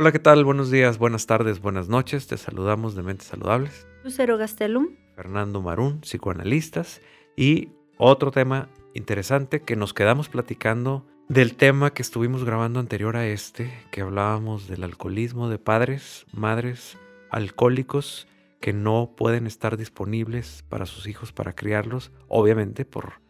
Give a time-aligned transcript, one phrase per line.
[0.00, 0.46] Hola, ¿qué tal?
[0.46, 2.26] Buenos días, buenas tardes, buenas noches.
[2.26, 3.86] Te saludamos de Mentes Saludables.
[4.02, 4.96] Lucero Gastelum.
[5.14, 7.02] Fernando Marún, psicoanalistas.
[7.36, 13.26] Y otro tema interesante que nos quedamos platicando del tema que estuvimos grabando anterior a
[13.26, 16.96] este, que hablábamos del alcoholismo de padres, madres
[17.30, 18.26] alcohólicos
[18.58, 23.20] que no pueden estar disponibles para sus hijos para criarlos, obviamente por,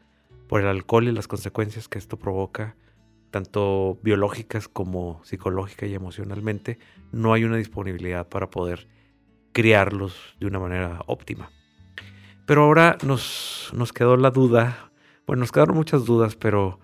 [0.47, 2.77] por el alcohol y las consecuencias que esto provoca,
[3.31, 6.79] tanto biológicas como psicológica y emocionalmente,
[7.13, 8.89] no hay una disponibilidad para poder
[9.53, 11.51] criarlos de una manera óptima.
[12.47, 14.91] Pero ahora nos, nos quedó la duda,
[15.27, 16.81] bueno, nos quedaron muchas dudas, pero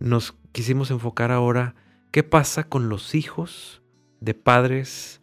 [0.00, 1.74] nos quisimos enfocar ahora
[2.10, 3.82] qué pasa con los hijos
[4.20, 5.22] de padres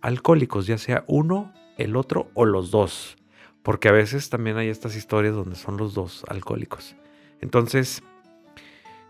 [0.00, 3.16] alcohólicos, ya sea uno, el otro o los dos,
[3.62, 6.96] porque a veces también hay estas historias donde son los dos alcohólicos.
[7.40, 8.02] Entonces,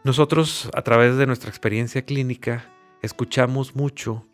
[0.07, 2.71] nosotros a través de nuestra experiencia clínica
[3.03, 4.25] escuchamos mucho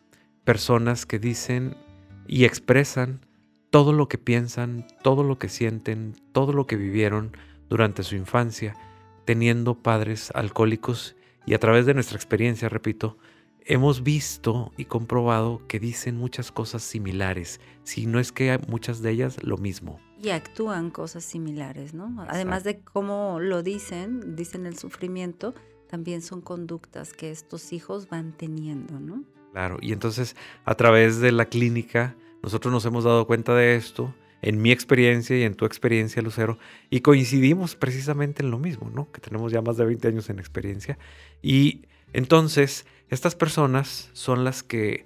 [0.44, 1.78] personas que dicen
[2.26, 3.24] y expresan
[3.70, 7.34] todo lo que piensan, todo lo que sienten, todo lo que vivieron
[7.70, 8.76] durante su infancia
[9.24, 13.16] teniendo padres alcohólicos y a través de nuestra experiencia, repito,
[13.64, 19.12] hemos visto y comprobado que dicen muchas cosas similares, si no es que muchas de
[19.12, 19.98] ellas lo mismo.
[20.22, 22.24] Y actúan cosas similares, ¿no?
[22.28, 25.54] Además de cómo lo dicen, dicen el sufrimiento,
[25.88, 29.24] también son conductas que estos hijos van teniendo, ¿no?
[29.50, 34.14] Claro, y entonces a través de la clínica nosotros nos hemos dado cuenta de esto
[34.42, 36.58] en mi experiencia y en tu experiencia, Lucero,
[36.90, 39.10] y coincidimos precisamente en lo mismo, ¿no?
[39.12, 40.98] Que tenemos ya más de 20 años en experiencia.
[41.42, 45.04] Y entonces, estas personas son las que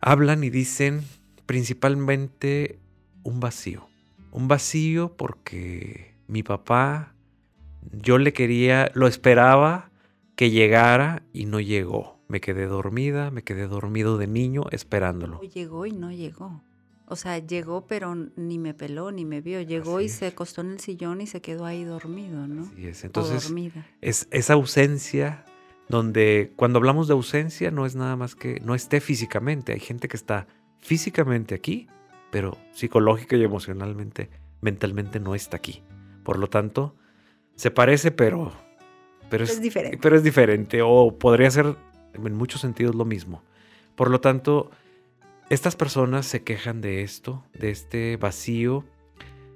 [0.00, 1.02] hablan y dicen
[1.46, 2.78] principalmente
[3.24, 3.91] un vacío.
[4.32, 7.14] Un vacío porque mi papá,
[7.92, 9.90] yo le quería, lo esperaba
[10.34, 12.18] que llegara y no llegó.
[12.28, 15.40] Me quedé dormida, me quedé dormido de niño esperándolo.
[15.42, 16.62] Llegó y no llegó.
[17.06, 19.60] O sea, llegó pero ni me peló ni me vio.
[19.60, 22.62] Llegó y se acostó en el sillón y se quedó ahí dormido, ¿no?
[22.62, 23.04] Así es.
[23.04, 23.52] Entonces,
[24.00, 25.44] es esa ausencia
[25.90, 29.74] donde cuando hablamos de ausencia no es nada más que no esté físicamente.
[29.74, 30.46] Hay gente que está
[30.78, 31.86] físicamente aquí,
[32.32, 34.30] pero psicológica y emocionalmente,
[34.62, 35.82] mentalmente no está aquí.
[36.24, 36.96] Por lo tanto,
[37.56, 38.52] se parece, pero,
[39.28, 39.98] pero es, diferente.
[40.00, 41.76] Pero es diferente o podría ser
[42.14, 43.42] en muchos sentidos lo mismo.
[43.96, 44.70] Por lo tanto,
[45.50, 48.86] estas personas se quejan de esto, de este vacío,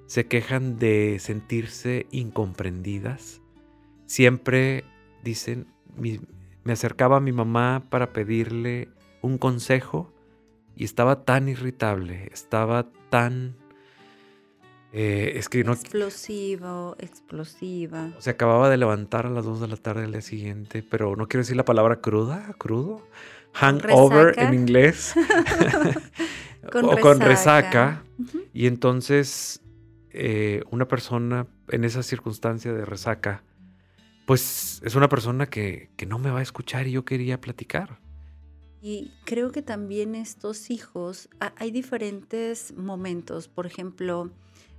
[0.05, 3.41] se quejan de sentirse incomprendidas.
[4.05, 4.85] Siempre
[5.25, 5.67] dicen,
[5.97, 8.91] me acercaba a mi mamá para pedirle
[9.23, 10.13] un consejo
[10.77, 13.57] y estaba tan irritable, estaba tan...
[14.93, 15.73] Eh, es que no...
[15.73, 18.13] Explosivo, explosiva.
[18.19, 21.27] Se acababa de levantar a las 2 de la tarde del día siguiente, pero no
[21.29, 23.03] quiero decir la palabra cruda, crudo
[23.53, 25.15] hangover en inglés
[26.73, 28.05] o con resaca.
[28.53, 29.63] Y entonces
[30.11, 33.43] eh, una persona en esa circunstancia de resaca,
[34.27, 37.99] pues es una persona que, que no me va a escuchar y yo quería platicar.
[38.89, 43.49] Y creo que también estos hijos, hay diferentes momentos.
[43.49, 44.31] Por ejemplo,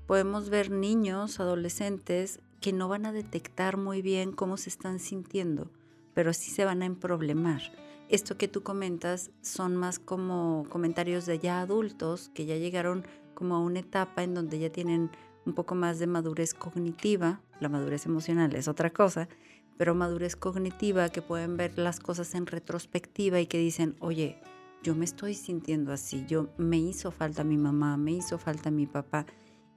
[0.06, 5.70] podemos ver niños, adolescentes, que no van a detectar muy bien cómo se están sintiendo,
[6.14, 7.62] pero sí se van a emproblemar
[8.10, 13.56] esto que tú comentas son más como comentarios de ya adultos que ya llegaron como
[13.56, 15.12] a una etapa en donde ya tienen
[15.46, 19.28] un poco más de madurez cognitiva, la madurez emocional es otra cosa,
[19.78, 24.42] pero madurez cognitiva que pueden ver las cosas en retrospectiva y que dicen, oye,
[24.84, 28.88] yo me estoy sintiendo así, yo me hizo falta mi mamá, me hizo falta mi
[28.88, 29.26] papá.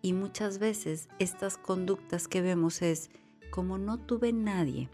[0.02, 3.10] Y muchas veces estas conductas que vemos es,
[3.50, 4.88] como no tuve nadie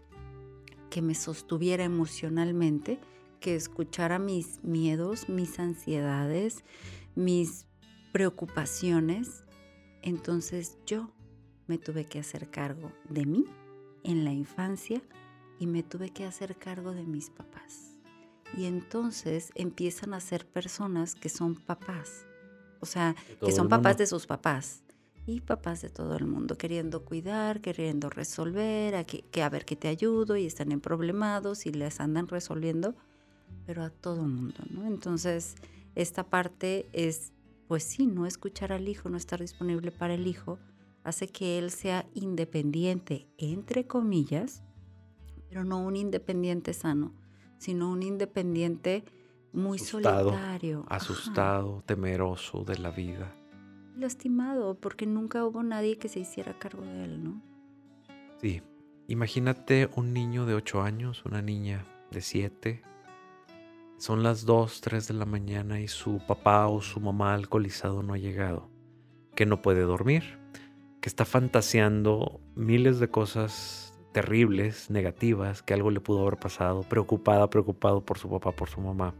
[0.89, 2.99] que me sostuviera emocionalmente,
[3.39, 6.63] que escuchara mis miedos, mis ansiedades,
[7.15, 7.67] mis
[8.11, 9.43] preocupaciones,
[10.01, 11.11] entonces yo
[11.67, 13.45] me tuve que hacer cargo de mí
[14.07, 15.01] en la infancia
[15.59, 17.99] y me tuve que hacer cargo de mis papás.
[18.57, 22.25] Y entonces empiezan a ser personas que son papás,
[22.79, 24.83] o sea, que son papás de sus papás
[25.25, 29.65] y papás de todo el mundo, queriendo cuidar, queriendo resolver, a que, que a ver
[29.65, 32.95] qué te ayudo y están en problemados y les andan resolviendo
[33.65, 34.85] pero a todo mundo, ¿no?
[34.87, 35.55] Entonces,
[35.95, 37.33] esta parte es,
[37.67, 40.59] pues sí, no escuchar al hijo, no estar disponible para el hijo,
[41.07, 44.61] hace que él sea independiente, entre comillas,
[45.47, 47.13] pero no un independiente sano,
[47.57, 49.05] sino un independiente
[49.53, 50.85] muy solitario.
[50.89, 53.33] Asustado, temeroso de la vida.
[53.95, 57.41] Lastimado, porque nunca hubo nadie que se hiciera cargo de él, ¿no?
[58.41, 58.61] Sí,
[59.07, 62.81] imagínate un niño de 8 años, una niña de 7,
[63.97, 68.13] son las 2, 3 de la mañana y su papá o su mamá alcoholizado no
[68.13, 68.69] ha llegado,
[69.35, 70.37] que no puede dormir,
[71.01, 77.49] que está fantaseando miles de cosas terribles, negativas, que algo le pudo haber pasado, preocupada,
[77.49, 79.13] preocupado por su papá, por su mamá.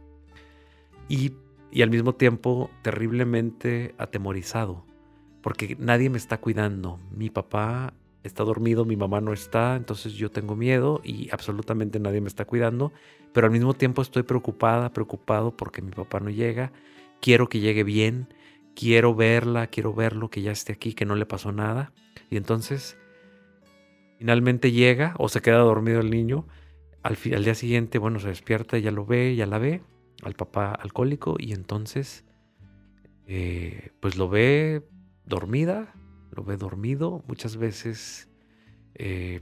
[1.08, 1.32] Y,
[1.70, 4.84] y al mismo tiempo terriblemente atemorizado,
[5.40, 6.98] porque nadie me está cuidando.
[7.12, 7.94] Mi papá
[8.24, 12.44] está dormido, mi mamá no está, entonces yo tengo miedo y absolutamente nadie me está
[12.44, 12.92] cuidando,
[13.32, 16.72] pero al mismo tiempo estoy preocupada, preocupado porque mi papá no llega,
[17.20, 18.28] quiero que llegue bien,
[18.78, 21.92] quiero verla, quiero verlo, que ya esté aquí, que no le pasó nada.
[22.30, 22.96] Y entonces
[24.18, 26.46] finalmente llega o se queda dormido el niño,
[27.02, 29.82] al, día siguiente, bueno, se despierta, ya lo ve, ya la ve,
[30.22, 32.24] al papá alcohólico y entonces
[33.26, 34.86] eh, pues lo ve
[35.24, 35.92] dormida,
[36.30, 38.28] lo ve dormido, muchas veces
[38.94, 39.40] eh,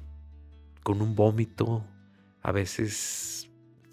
[0.82, 1.84] con un vómito,
[2.40, 3.45] a veces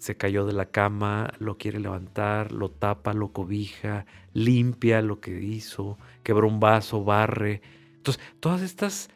[0.04, 4.04] se cayó de la cama, lo quiere levantar, lo tapa, lo cobija,
[4.34, 7.62] limpia lo que hizo, quebró un vaso, barre.
[7.96, 9.08] Entonces, todas estas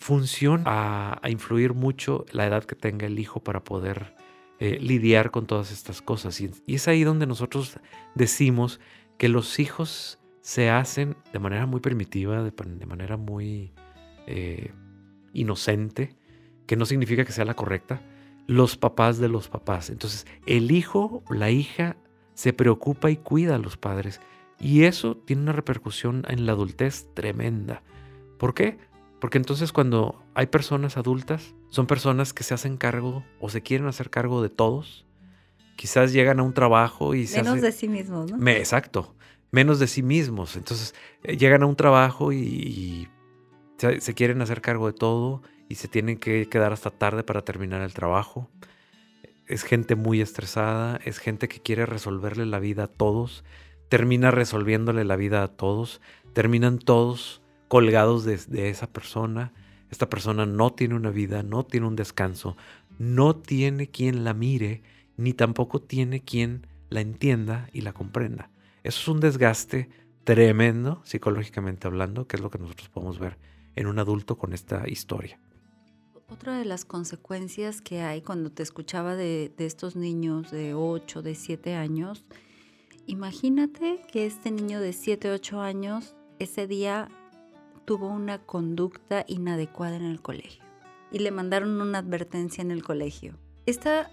[0.00, 4.16] funcionan a, influir mucho la edad que tenga el hijo para poder
[4.58, 6.40] eh, lidiar con todas estas cosas.
[6.40, 7.78] y es ahí donde nosotros
[8.16, 8.80] decimos
[9.18, 13.72] que los hijos se hacen de manera muy primitiva, de, manera muy
[14.26, 14.72] eh,
[15.32, 16.16] inocente,
[16.66, 18.02] que no significa que sea la correcta,
[18.46, 19.90] los papás de los papás.
[19.90, 21.96] Entonces, el hijo, la hija,
[22.34, 24.20] se preocupa y cuida a los padres.
[24.60, 27.82] Y eso tiene una repercusión en la adultez tremenda.
[28.38, 28.78] ¿Por qué?
[29.20, 33.86] Porque entonces cuando hay personas adultas, son personas que se hacen cargo o se quieren
[33.86, 35.06] hacer cargo de todos.
[35.76, 38.48] Quizás llegan a un trabajo y se Menos de sí mismos, ¿no?
[38.50, 39.14] exacto
[39.54, 40.56] menos de sí mismos.
[40.56, 43.08] Entonces eh, llegan a un trabajo y,
[43.78, 47.82] se, quieren hacer cargo de todo y se tienen que quedar hasta tarde para terminar
[47.82, 48.48] el trabajo.
[49.46, 53.44] Es gente muy estresada, es gente que quiere resolverle la vida a todos,
[53.88, 56.00] termina resolviéndole la vida a todos,
[56.32, 59.52] terminan todos colgados de, de esa persona.
[59.90, 62.56] Esta persona no tiene una vida, no tiene un descanso,
[62.98, 64.82] no tiene quien la mire,
[65.16, 68.50] ni tampoco tiene quien la entienda y la comprenda.
[68.82, 69.88] Eso es un desgaste
[70.24, 73.36] tremendo, psicológicamente hablando, que es lo que nosotros podemos ver
[73.76, 75.38] en un adulto con esta historia.
[76.28, 81.34] Otra de las consecuencias que hay cuando te escuchaba de, estos niños de 8, de
[81.34, 82.24] 7 años,
[83.06, 87.08] imagínate que este niño de 7, 8 años ese día
[87.84, 90.64] tuvo una conducta inadecuada en el colegio
[91.12, 93.38] y le mandaron una advertencia en el colegio.
[93.66, 94.10] Esta,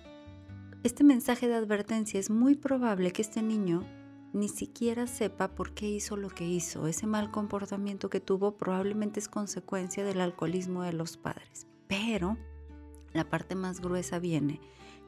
[0.83, 3.83] este mensaje de advertencia es muy probable que este niño
[4.33, 6.87] ni siquiera sepa por qué hizo lo que hizo.
[6.87, 11.67] Ese mal comportamiento que tuvo probablemente es consecuencia del alcoholismo de los padres.
[11.87, 12.37] Pero
[13.13, 14.61] la parte más gruesa viene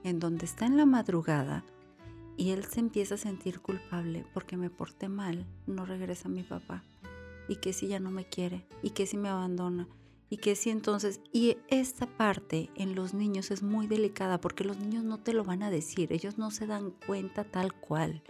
[0.03, 1.63] en donde está en la madrugada
[2.35, 6.83] y él se empieza a sentir culpable porque me porté mal, no regresa mi papá.
[7.47, 9.87] Y que si ya no me quiere, y que si me abandona,
[10.29, 14.79] y que si entonces, y esta parte en los niños es muy delicada porque los
[14.79, 18.23] niños no te lo van a decir, ellos no se dan cuenta tal cual.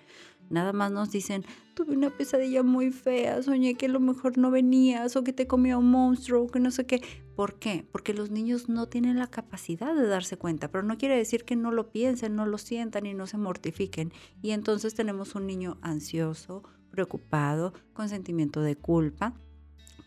[0.49, 1.43] Nada más nos dicen,
[1.73, 5.47] tuve una pesadilla muy fea, soñé que a lo mejor no venías o que te
[5.47, 7.01] comía un monstruo o que no sé qué.
[7.35, 7.87] ¿Por qué?
[7.91, 11.55] Porque los niños no tienen la capacidad de darse cuenta, pero no quiere decir que
[11.55, 14.13] no lo piensen, no lo sientan y no se mortifiquen.
[14.41, 19.33] Y entonces tenemos un niño ansioso, preocupado, con sentimiento de culpa,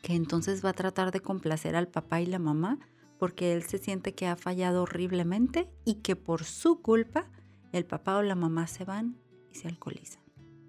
[0.02, 2.78] que entonces va a tratar de complacer al papá y la mamá
[3.18, 7.30] porque él se siente que ha fallado horriblemente y que por su culpa
[7.72, 9.16] el papá o la mamá se van
[9.50, 10.25] y se alcoholizan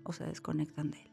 [0.08, 1.12] o se desconectan de él.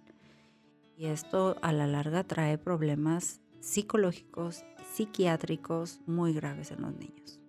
[0.96, 7.40] Y esto a la larga trae problemas psicológicos, psiquiátricos muy graves en los niños.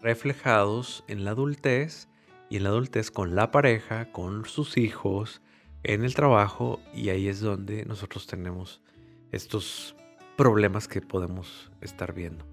[0.00, 2.08] Reflejados en la adultez
[2.48, 5.42] y en la adultez con la pareja, con sus hijos,
[5.82, 8.82] en el trabajo y ahí es donde nosotros tenemos
[9.32, 9.96] estos
[10.36, 12.46] problemas que podemos estar viendo.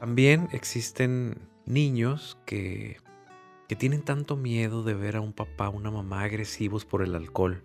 [0.00, 2.98] También existen niños que
[3.68, 7.62] que tienen tanto miedo de ver a un papá, una mamá agresivos por el alcohol,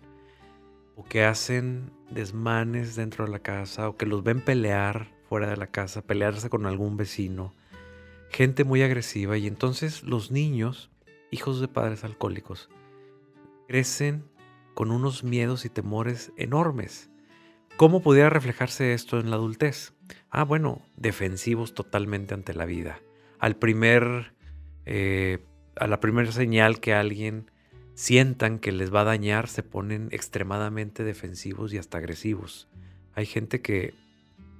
[0.96, 5.56] o que hacen desmanes dentro de la casa, o que los ven pelear fuera de
[5.56, 7.54] la casa, pelearse con algún vecino,
[8.30, 10.90] gente muy agresiva, y entonces los niños,
[11.30, 12.68] hijos de padres alcohólicos,
[13.68, 14.24] crecen
[14.74, 17.10] con unos miedos y temores enormes.
[17.76, 19.94] ¿Cómo pudiera reflejarse esto en la adultez?
[20.30, 23.00] Ah, bueno, defensivos totalmente ante la vida.
[23.38, 24.34] Al primer
[24.84, 25.44] eh,
[25.76, 27.50] a la primera señal que alguien
[27.94, 32.68] sientan que les va a dañar, se ponen extremadamente defensivos y hasta agresivos.
[33.14, 33.94] Hay gente que,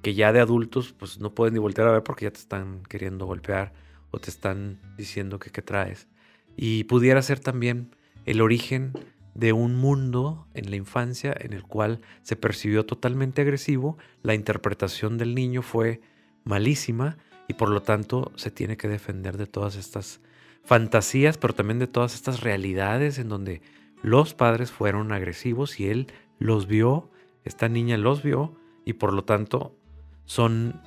[0.02, 2.82] que ya de adultos pues no pueden ni voltear a ver porque ya te están
[2.84, 3.72] queriendo golpear
[4.10, 6.08] o te están diciendo que qué traes.
[6.56, 7.94] Y pudiera ser también
[8.26, 8.92] el origen
[9.34, 15.16] de un mundo en la infancia en el cual se percibió totalmente agresivo, la interpretación
[15.16, 16.02] del niño fue
[16.44, 17.16] malísima
[17.48, 20.20] y por lo tanto se tiene que defender de todas estas
[20.64, 23.62] fantasías, pero también de todas estas realidades en donde
[24.02, 26.06] los padres fueron agresivos y él
[26.38, 27.10] los vio,
[27.44, 29.76] esta niña los vio y por lo tanto
[30.24, 30.80] son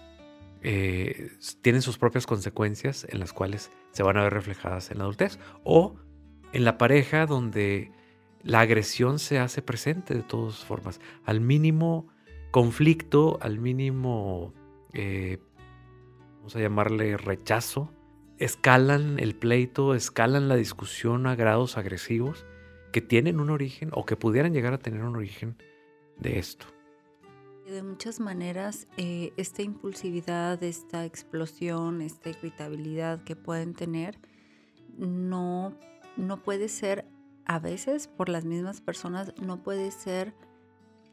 [0.62, 5.03] eh, tienen sus propias consecuencias en las cuales se van a ver reflejadas en la
[5.03, 5.96] adultez o
[6.53, 7.91] en la pareja donde
[8.41, 11.00] la agresión se hace presente de todas formas.
[11.25, 12.08] Al mínimo
[12.51, 14.53] conflicto, al mínimo,
[14.94, 15.39] eh,
[16.38, 17.91] vamos a llamarle rechazo,
[18.39, 22.46] escalan el pleito, escalan la discusión a grados agresivos
[22.92, 25.58] que tienen un origen o que pudieran llegar a tener un origen
[26.18, 26.65] de esto.
[27.65, 34.20] De muchas maneras, eh, esta impulsividad, esta explosión, esta irritabilidad que pueden tener,
[34.98, 35.75] no,
[36.15, 37.06] no puede ser
[37.46, 40.34] a veces por las mismas personas no puede ser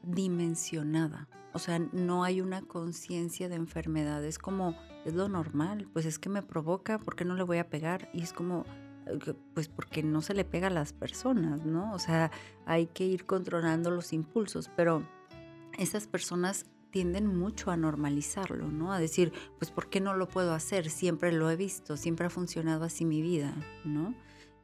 [0.03, 1.29] dimensionada.
[1.53, 4.25] O sea, no hay una conciencia de enfermedad.
[4.25, 5.89] Es como, es lo normal.
[5.93, 8.09] Pues es que me provoca, ¿por qué no le voy a pegar?
[8.13, 8.65] Y es como,
[9.07, 11.93] eh, pues porque no se le pega a las personas, ¿no?
[11.93, 12.31] O sea,
[12.67, 15.07] hay que ir controlando los impulsos, pero
[15.79, 18.93] esas personas tienden mucho a normalizarlo, ¿no?
[18.93, 20.91] A decir, pues ¿por qué no lo puedo hacer?
[20.91, 23.55] Siempre lo he visto, siempre ha funcionado así mi vida,
[23.85, 24.15] ¿no?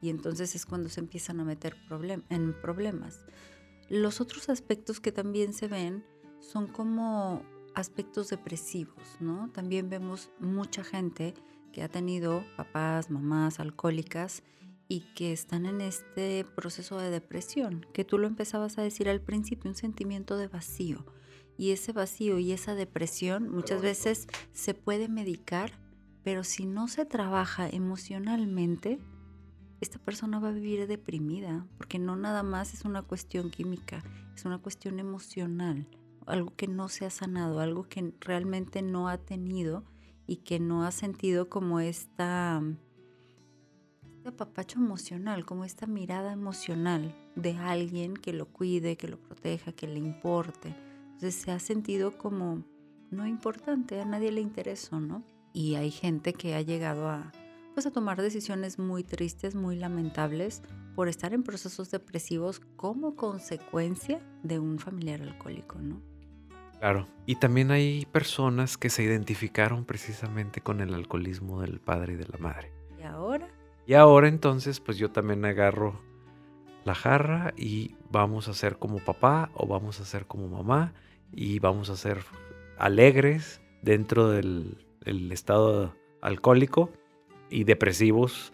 [0.01, 1.77] y entonces es cuando se empiezan a meter
[2.29, 3.25] en problemas.
[3.89, 6.05] Los otros aspectos que también se ven
[6.41, 7.43] son como
[7.75, 9.51] aspectos depresivos, ¿no?
[9.51, 11.35] También vemos mucha gente
[11.73, 14.43] que ha tenido papás, mamás alcohólicas
[14.89, 19.21] y que están en este proceso de depresión, que tú lo empezabas a decir al
[19.21, 21.05] principio, un sentimiento de vacío.
[21.59, 25.73] Y ese vacío y esa depresión muchas veces se puede medicar,
[26.23, 28.99] pero si no se trabaja emocionalmente,
[29.81, 34.03] esta persona va a vivir deprimida, porque no nada más es una cuestión química,
[34.35, 35.87] es una cuestión emocional,
[36.29, 39.85] algo que no se ha sanado, algo que realmente no ha tenido
[40.27, 42.63] y que no ha sentido como esta,
[44.17, 49.73] este apapacho emocional, como esta mirada emocional de alguien que lo cuide, que lo proteja,
[49.73, 50.75] que le importe.
[51.05, 52.65] Entonces se ha sentido como
[53.11, 55.25] no importante, a nadie le interesa, ¿no?
[55.53, 57.33] Y hay gente que ha llegado a,
[57.75, 60.63] pues, a tomar decisiones muy tristes, muy lamentables
[60.95, 66.08] por estar en procesos depresivos como consecuencia de un familiar alcohólico, ¿no?
[66.81, 72.17] Claro, y también hay personas que se identificaron precisamente con el alcoholismo del padre y
[72.17, 72.73] de la madre.
[72.99, 73.49] ¿Y ahora?
[73.87, 76.01] Y ahora entonces, pues yo también agarro
[76.85, 80.93] la jarra y vamos a ser como papá o vamos a ser como mamá
[81.33, 82.25] y vamos a ser
[82.79, 86.91] alegres dentro del, del estado alcohólico
[87.51, 88.53] y depresivos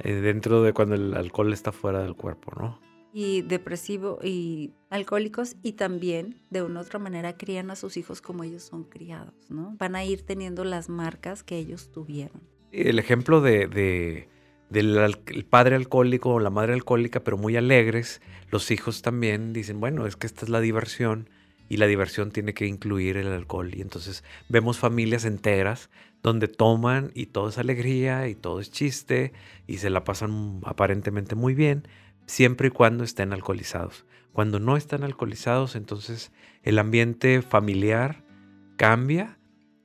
[0.00, 2.80] eh, dentro de cuando el alcohol está fuera del cuerpo, ¿no?
[3.12, 8.44] Y depresivo y alcohólicos y también de una otra manera crían a sus hijos como
[8.44, 9.74] ellos son criados, ¿no?
[9.78, 12.40] Van a ir teniendo las marcas que ellos tuvieron.
[12.70, 14.28] El ejemplo de,
[14.68, 20.06] del padre alcohólico o la madre alcohólica, pero muy alegres, los hijos también dicen, bueno,
[20.06, 21.28] es que esta es la diversión
[21.68, 23.74] y la diversión tiene que incluir el alcohol.
[23.74, 25.88] Y entonces vemos familias enteras
[26.22, 29.32] donde toman y todo es alegría y todo es chiste
[29.66, 31.86] y se la pasan aparentemente muy bien,
[32.30, 34.06] siempre y cuando estén alcoholizados.
[34.32, 36.32] Cuando no están alcoholizados, entonces
[36.62, 38.24] el ambiente familiar
[38.76, 39.38] cambia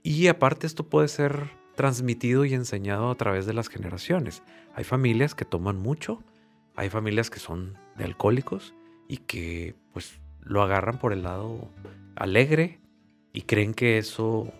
[0.03, 4.43] y aparte esto puede ser transmitido y enseñado a través de las generaciones.
[4.75, 6.21] Hay familias que toman mucho,
[6.75, 8.75] hay familias que son de alcohólicos
[9.07, 11.69] y que pues lo agarran por el lado
[12.15, 12.79] alegre
[13.33, 14.53] y creen que eso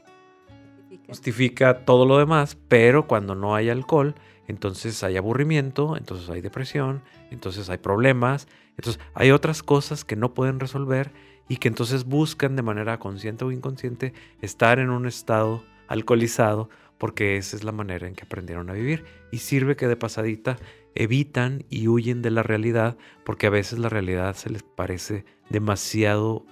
[1.08, 1.86] justifica.
[1.86, 4.16] todo lo demás, pero cuando no hay alcohol,
[4.48, 8.48] entonces hay aburrimiento, entonces hay depresión, entonces hay problemas,
[8.78, 11.12] entonces hay otras cosas que no pueden resolver
[11.48, 17.38] y que entonces buscan de manera consciente o inconsciente estar en un estado alcoholizado porque
[17.38, 19.06] esa es la manera en que aprendieron a vivir.
[19.32, 20.58] Y sirve que de pasadita
[20.96, 26.46] evitan y huyen de la realidad porque a veces la realidad se les parece demasiado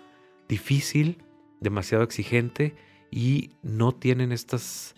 [0.48, 1.24] difícil,
[1.62, 2.76] demasiado exigente
[3.10, 4.96] y no tienen estos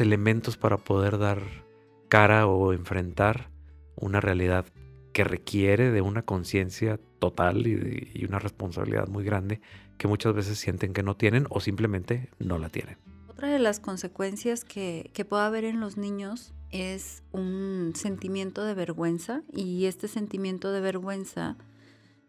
[0.00, 1.65] elementos para poder dar
[2.08, 3.50] cara o enfrentar
[3.96, 4.66] una realidad
[5.12, 9.60] que requiere de una conciencia total y, una responsabilidad muy grande
[9.98, 12.98] que muchas veces sienten que no tienen o simplemente no la tienen.
[13.28, 18.74] Otra de las consecuencias que, que puede haber en los niños es un sentimiento de
[18.74, 21.56] vergüenza y este sentimiento de vergüenza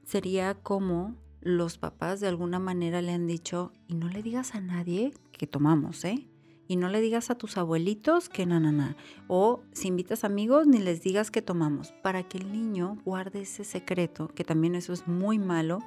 [0.05, 4.61] sería como los papás de alguna manera le han dicho, y no le digas a
[4.61, 6.27] nadie que tomamos, ¿eh?
[6.67, 8.97] Y no le digas a tus abuelitos que na, na, na.
[9.27, 13.63] O si invitas amigos, ni les digas que tomamos, para que el niño guarde ese
[13.63, 15.79] secreto, que también eso es muy malo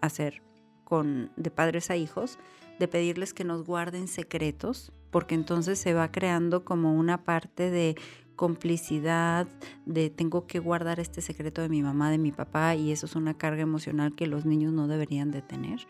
[0.00, 0.42] hacer
[0.84, 2.38] con, de padres a hijos,
[2.78, 7.96] de pedirles que nos guarden secretos, porque entonces se va creando como una parte de
[8.36, 9.48] complicidad,
[9.86, 13.16] de tengo que guardar este secreto de mi mamá, de mi papá, y eso es
[13.16, 15.80] una carga emocional que los niños no deberían de tener.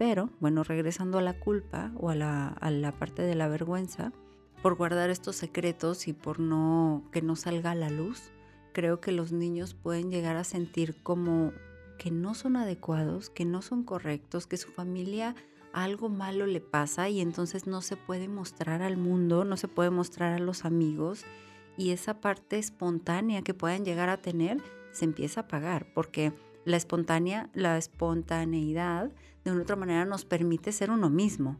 [0.00, 4.14] Pero, bueno, regresando a la culpa o a la, parte de la vergüenza,
[4.62, 8.30] por guardar estos secretos y por no que no salga a la luz,
[8.72, 11.52] creo que los niños pueden llegar a sentir como
[11.98, 15.34] que no son adecuados, que no son correctos, que su familia
[15.74, 19.90] algo malo le pasa y entonces no se puede mostrar al mundo, no se puede
[19.90, 21.26] mostrar a los amigos
[21.76, 26.32] y esa parte espontánea que puedan llegar a tener se empieza a apagar porque
[26.64, 29.10] la espontánea, la espontaneidad
[29.44, 31.56] de una otra manera nos permite ser uno mismo.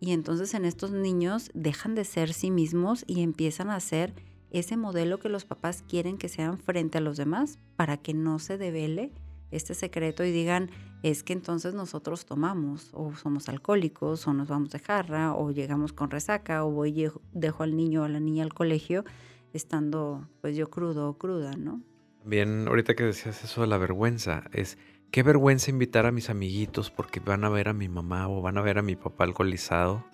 [0.00, 4.14] Y entonces en estos niños dejan de ser sí mismos y empiezan a ser
[4.50, 8.38] ese modelo que los papás quieren que sean frente a los demás para que no
[8.38, 9.12] se devele
[9.50, 10.70] este secreto y digan,
[11.02, 15.92] es que entonces nosotros tomamos o somos alcohólicos o nos vamos de jarra o llegamos
[15.92, 19.04] con resaca o voy y dejo al niño o a la niña al colegio
[19.52, 21.82] estando pues yo crudo o cruda, ¿no?
[22.24, 24.78] Bien, ahorita que decías eso de la vergüenza, es
[25.10, 28.58] qué vergüenza invitar a mis amiguitos porque van a ver a mi mamá o van
[28.58, 30.04] a ver a mi papá alcoholizado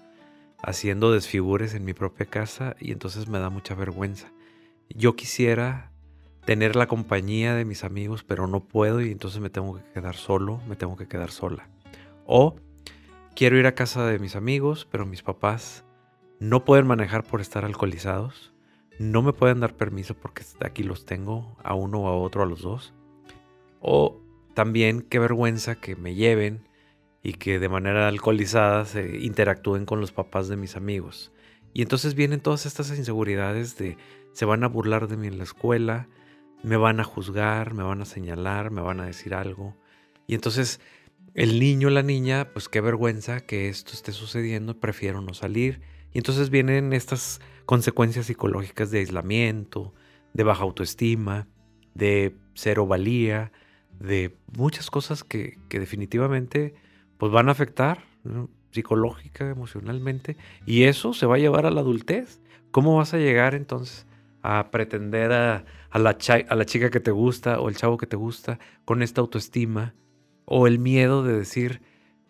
[0.63, 4.33] haciendo desfigures en mi propia casa y entonces me da mucha vergüenza.
[4.89, 5.93] Yo quisiera
[6.45, 10.17] tener la compañía de mis amigos, pero no puedo y entonces me tengo que quedar
[10.17, 11.69] solo, me tengo que quedar sola.
[12.25, 12.57] O
[13.35, 15.85] quiero ir a casa de mis amigos, pero mis papás
[16.39, 18.53] no pueden manejar por estar alcoholizados,
[18.99, 22.47] no me pueden dar permiso porque aquí los tengo a uno o a otro, a
[22.47, 22.95] los dos.
[23.81, 24.21] O
[24.55, 26.67] también qué vergüenza que me lleven
[27.23, 31.33] y que de manera alcoholizada se interactúen con los papás de mis amigos.
[31.73, 33.99] Y entonces vienen todas estas inseguridades de
[34.33, 36.09] se van a burlar de mí en la escuela,
[36.63, 39.77] me van a juzgar, me van a señalar, me van a decir algo.
[40.27, 40.81] Y entonces
[41.35, 45.83] el niño, la niña, pues qué vergüenza que esto esté sucediendo, prefiero no salir.
[46.17, 49.93] Y entonces vienen estas consecuencias psicológicas de aislamiento,
[50.33, 51.47] de baja autoestima,
[51.93, 53.53] de cero valía,
[54.01, 56.75] de muchas cosas que, definitivamente
[57.19, 58.05] pues van a afectar
[58.71, 62.41] psicológica, emocionalmente, y eso se va a llevar a la adultez.
[62.71, 64.07] ¿Cómo vas a llegar entonces
[64.41, 66.17] a pretender a, a, la,
[66.49, 69.95] a la chica que te gusta o el chavo que te gusta con esta autoestima
[70.47, 71.83] o el miedo de decir,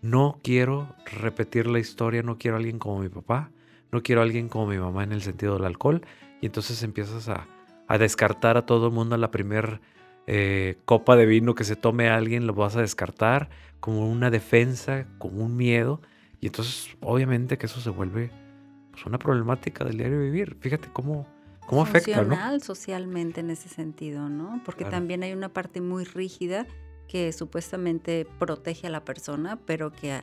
[0.02, 3.52] no quiero repetir la historia, no quiero a alguien como mi papá,
[3.92, 6.02] no quiero a alguien como mi mamá en el sentido del alcohol,
[6.40, 7.46] y entonces empiezas a,
[7.88, 9.80] a descartar a todo el mundo a la primera
[10.26, 13.48] eh, copa de vino que se tome a alguien, lo vas a descartar
[13.80, 16.00] como una defensa, como un miedo,
[16.40, 18.30] y entonces obviamente que eso se vuelve
[18.90, 20.56] pues, una problemática del diario vivir.
[20.60, 21.26] Fíjate cómo
[21.66, 22.60] ¿Cómo afecta, ¿no?
[22.60, 24.62] socialmente en ese sentido, ¿no?
[24.64, 26.66] Porque también hay una parte muy rígida
[27.08, 30.22] que supuestamente protege a la persona, pero que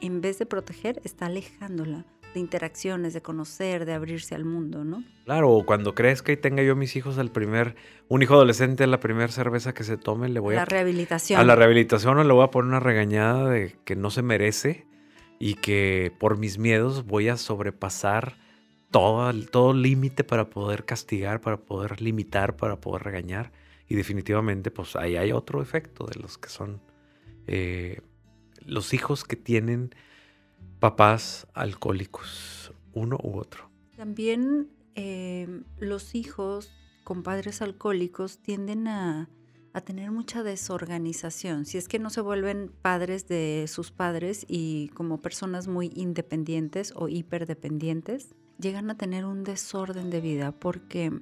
[0.00, 5.02] en vez de proteger está alejándola de interacciones, de conocer, de abrirse al mundo, ¿no?
[5.24, 7.76] Claro, cuando crezca y tenga yo mis hijos al primer,
[8.08, 10.58] un hijo adolescente a la primera cerveza que se tome, le voy a...
[10.58, 11.40] La rehabilitación.
[11.40, 14.86] A la rehabilitación o le voy a poner una regañada de que no se merece
[15.38, 18.36] y que por mis miedos voy a sobrepasar
[18.90, 23.52] todo, todo límite para poder castigar, para poder limitar, para poder regañar.
[23.88, 26.80] Y definitivamente, pues ahí hay otro efecto de los que son
[27.46, 28.00] eh,
[28.64, 29.94] los hijos que tienen
[30.80, 33.70] papás alcohólicos, uno u otro.
[33.96, 36.72] También eh, los hijos
[37.04, 39.28] con padres alcohólicos tienden a,
[39.72, 44.88] a tener mucha desorganización, si es que no se vuelven padres de sus padres y
[44.94, 51.12] como personas muy independientes o hiperdependientes, llegan a tener un desorden de vida porque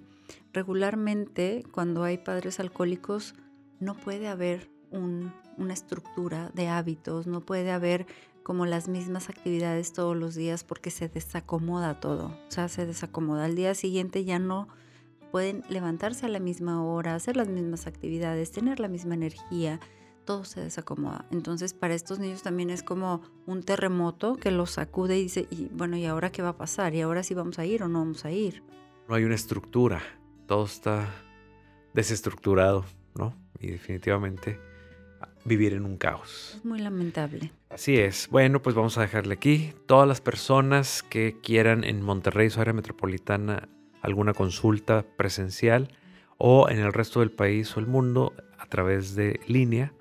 [0.53, 3.35] regularmente cuando hay padres alcohólicos
[3.81, 8.07] no puede haber una estructura de hábitos, no puede haber
[8.43, 13.45] como las mismas actividades todos los días porque se desacomoda todo, o sea, se desacomoda.
[13.45, 14.69] Al día siguiente ya no
[15.31, 19.81] pueden levantarse a la misma hora, hacer las mismas actividades, tener la misma energía,
[20.25, 21.27] todo se desacomoda.
[21.31, 25.69] Entonces, para estos niños también es como un terremoto que los sacude y dice, y
[25.73, 26.95] bueno, ¿y ahora qué va a pasar?
[26.95, 28.63] ¿Y ahora sí vamos a ir o no vamos a ir?
[29.09, 30.03] No hay una estructura,
[30.47, 31.09] todo está
[31.95, 33.35] desestructurado, ¿no?
[33.59, 34.61] Y definitivamente
[35.45, 36.55] vivir en un caos.
[36.57, 37.53] Es muy lamentable.
[37.71, 38.29] Así es.
[38.31, 39.73] Bueno, pues vamos a dejarle aquí.
[39.87, 43.69] Todas las personas que quieran en Monterrey, su área metropolitana,
[44.01, 45.89] alguna consulta presencial
[46.39, 49.93] o en el resto del país o el mundo a través de línea,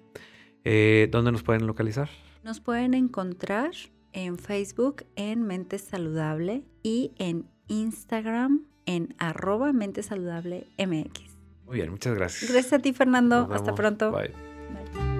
[0.63, 2.09] eh, ¿Dónde nos pueden localizar?
[2.43, 3.71] Nos pueden encontrar
[4.13, 11.37] en Facebook en Mente Saludable y en Instagram en arroba Mente Saludable MX.
[11.65, 12.51] Muy bien, muchas gracias.
[12.51, 13.47] Gracias a ti, Fernando.
[13.51, 14.11] Hasta pronto.
[14.11, 15.10] Bye.